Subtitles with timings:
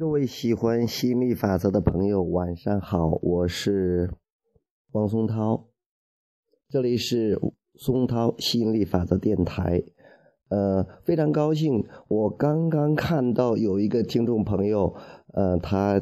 [0.00, 4.10] 各位喜欢吸引力法则的朋友，晚上好，我是
[4.92, 5.68] 王松涛，
[6.70, 7.38] 这里是
[7.74, 9.82] 松涛吸引力法则电台。
[10.48, 14.94] 呃，非常高兴，我刚刚看到有一个听众朋友，
[15.34, 16.00] 呃，他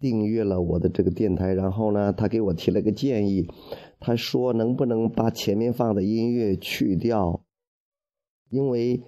[0.00, 3.46] 订阅了我的这个电台，然后呢，他给我提了个建议，
[4.00, 7.44] 他说能不能把前面放的音乐去掉，
[8.50, 9.04] 因为。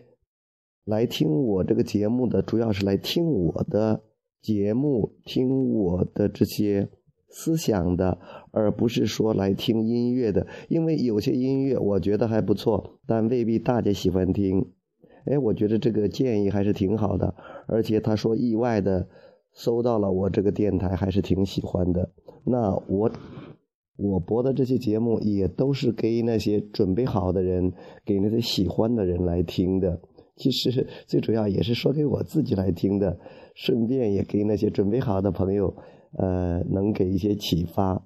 [0.87, 4.05] 来听我这个节目的，主要是来听我的
[4.41, 6.89] 节目，听我的这些
[7.29, 8.19] 思想的，
[8.53, 10.47] 而不是说来听音乐的。
[10.69, 14.71] 因为有些音乐我觉得还不错，但未必大家喜欢听。
[15.25, 17.35] 哎，我觉得这个建议还是挺好的，
[17.67, 19.09] 而且他说意外的
[19.53, 22.13] 收到了我这个电台，还是挺喜欢的。
[22.45, 23.11] 那我
[23.97, 27.73] 我播的这些节目也都是给那些准备好的人，
[28.05, 30.01] 给那些喜欢的人来听的。
[30.37, 33.19] 其实最主要也是说给我自己来听的，
[33.55, 35.75] 顺便也给那些准备好的朋友，
[36.13, 38.05] 呃，能给一些启发。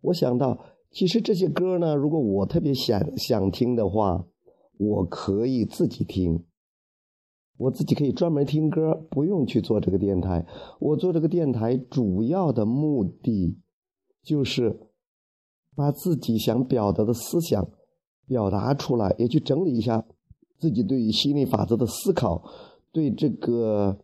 [0.00, 4.26] 我想到，其实这些歌呢，如果我特别想想听的话，
[4.76, 6.44] 我可以自己听，
[7.56, 10.44] 我自己可以专门听歌，不用去做这个电台。
[10.80, 13.56] 我做这个电台主要的目的，
[14.24, 14.80] 就是
[15.76, 17.70] 把自己想表达的思想
[18.26, 20.04] 表达出来，也去整理一下。
[20.58, 22.42] 自己对于心理法则的思考，
[22.92, 23.98] 对这个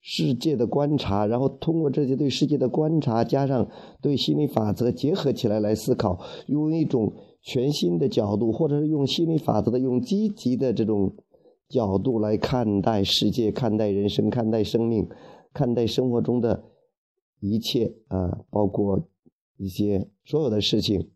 [0.00, 3.68] 世界的观察，然后通过这些对世界的观察，加上
[4.00, 11.14] 对心理法则结合起来来思考，用一种全新的角度，或者是用心理法则的用积极的这种
[11.68, 15.08] 角度来看待世界、看待人生、看待生命、
[15.52, 16.64] 看待生活中的
[17.40, 19.08] 一切啊，包括
[19.56, 21.10] 一些所有的事情，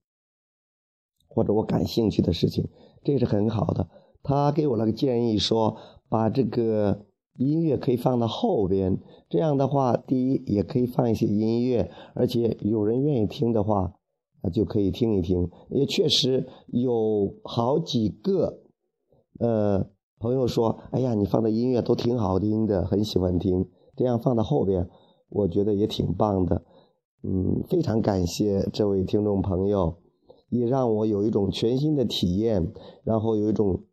[1.28, 2.66] 或者我感兴趣的事情，
[3.04, 3.88] 这是很好的。
[4.28, 5.78] 他给我了个建议，说
[6.10, 7.06] 把这个
[7.38, 13.94] 音乐可以放到后边，这样的话，第一也可以放一些音乐，而且有人愿意听的话，
[14.42, 15.48] 啊就可以听一听。
[15.70, 18.60] 也确实有好几个，
[19.40, 19.88] 呃，
[20.18, 23.66] 朋友说，哎呀，你放的音乐都挺好听的，很喜欢听。
[23.96, 24.90] 这样放到后边，
[25.30, 26.66] 我觉得也挺棒的。
[27.22, 29.96] 嗯，非常感谢这位听众朋友，
[30.50, 32.70] 也让我有一种全新的体验，
[33.04, 33.84] 然后有一种。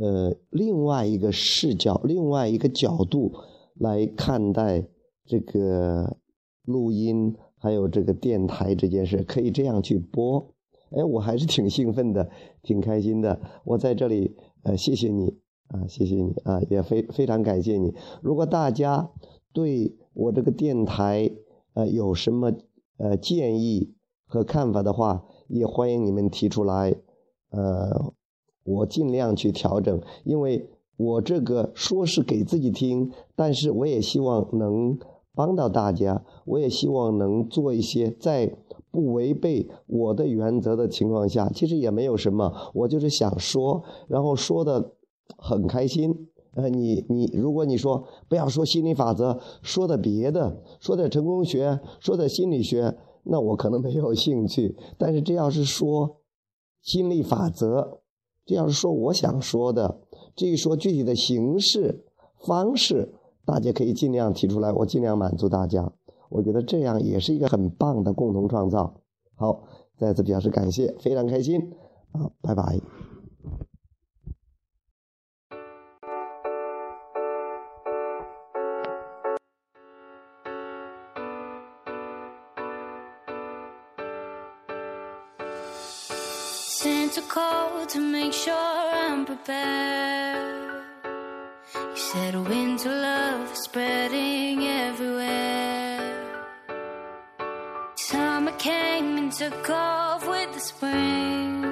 [0.00, 3.34] 呃，另外一个视角，另外一个角度
[3.74, 4.88] 来看待
[5.26, 6.16] 这个
[6.64, 10.54] 录音，还有这个电台这件事，可以这样去播。
[10.92, 12.30] 哎，我还是挺兴奋的，
[12.62, 13.42] 挺开心的。
[13.66, 15.36] 我在这里，呃，谢谢你
[15.68, 17.94] 啊，谢谢你啊，也非非常感谢你。
[18.22, 19.10] 如果大家
[19.52, 21.30] 对我这个电台
[21.74, 22.54] 呃有什么
[22.96, 23.92] 呃建议
[24.24, 26.96] 和看法的话，也欢迎你们提出来，
[27.50, 28.14] 呃。
[28.64, 34.98] 我尽量去调整，因为我这个说是给自己听，但是我也希望能
[35.34, 38.54] 帮到大家，我也希望能做一些在
[38.90, 44.92] 不违背我的原则的情况下，其实也没有什么，我就是想说，然后说的
[45.38, 46.28] 很开心。
[46.52, 54.76] 呃，你你如果你说不要说心理法则，说的别的，说的成功学，说的心理学，那我可能没有兴趣。
[54.98, 56.16] 但是这要是说
[56.82, 57.99] 心理法则，
[58.50, 60.00] 这要是说我想说的，
[60.34, 62.04] 至于说具体的形式
[62.44, 65.92] 方式，大家可以尽量提出来，我尽量满足大家。
[66.30, 68.92] 我觉得这样也是一个很棒的共同创造。
[69.36, 69.62] 好，
[69.96, 71.60] 再次表示感谢，非常开心
[72.10, 72.80] 啊，拜拜。
[86.79, 90.83] sent a call to make sure I'm prepared.
[91.73, 96.45] You said winter love is spreading everywhere.
[97.95, 101.63] Summer came and took off with the spring.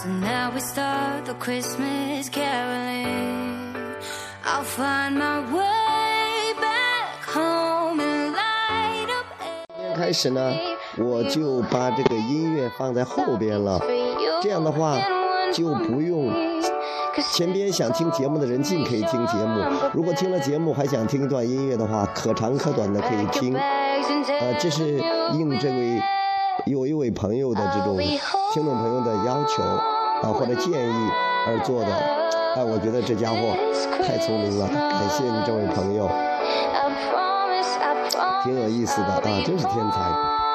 [0.00, 3.74] So now we start the Christmas caroling.
[4.44, 9.26] I'll find my way back home and light up.
[9.96, 10.75] 开始呢。
[10.99, 13.79] 我就把这个音乐放在后边了，
[14.41, 14.97] 这样的话
[15.53, 16.33] 就不用
[17.33, 19.61] 前边想听节目的人尽可以听节目，
[19.93, 23.55] 如果听了节目还想听一段音乐的话，可长可短的可以听。
[23.55, 24.97] 呃，这是
[25.33, 26.01] 应这位
[26.65, 27.97] 有一位朋友的这种
[28.53, 31.09] 听众朋友的要求啊或者建议
[31.47, 31.87] 而做的。
[32.55, 33.37] 哎，我觉得这家伙
[34.03, 36.09] 太聪明了，感谢你这位朋友，
[38.43, 40.46] 挺有意思的啊，真是天才。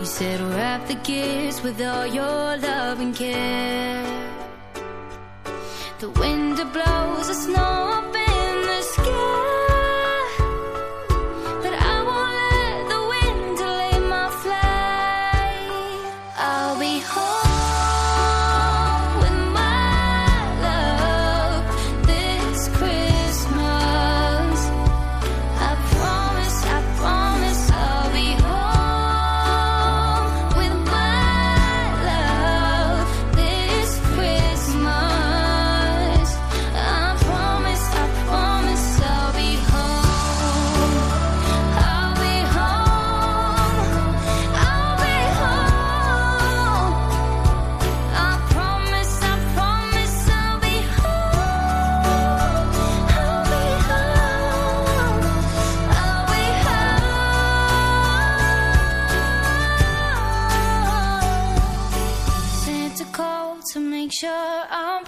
[0.00, 4.02] You said wrap the gifts with all your love and care.
[5.98, 7.89] The wind blows the snow.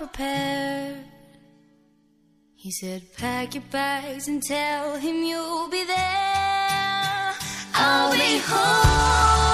[0.06, 0.96] prepared.
[2.56, 7.34] He said, Pack your bags and tell him you'll be there.
[7.74, 9.51] I'll be home.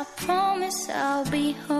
[0.00, 1.79] I promise I'll be home.